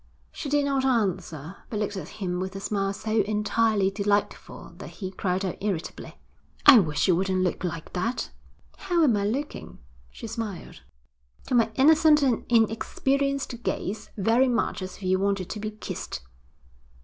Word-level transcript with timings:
She 0.31 0.49
did 0.49 0.65
not 0.65 0.83
answer, 0.83 1.57
but 1.69 1.77
looked 1.79 1.95
at 1.95 2.07
him 2.07 2.39
with 2.39 2.55
a 2.55 2.59
smile 2.59 2.91
so 2.91 3.21
entirely 3.21 3.91
delightful 3.91 4.73
that 4.77 4.89
he 4.89 5.11
cried 5.11 5.45
out 5.45 5.57
irritably: 5.61 6.17
'I 6.65 6.79
wish 6.79 7.07
you 7.07 7.15
wouldn't 7.15 7.43
look 7.43 7.63
like 7.63 7.93
that.' 7.93 8.31
'How 8.77 9.03
am 9.03 9.15
I 9.15 9.25
looking?' 9.27 9.77
she 10.09 10.25
smiled. 10.25 10.81
'To 11.45 11.53
my 11.53 11.71
innocent 11.75 12.23
and 12.23 12.45
inexperienced 12.49 13.61
gaze 13.61 14.09
very 14.17 14.47
much 14.47 14.81
as 14.81 14.95
if 14.97 15.03
you 15.03 15.19
wanted 15.19 15.51
to 15.51 15.59
be 15.59 15.69
kissed.' 15.69 16.21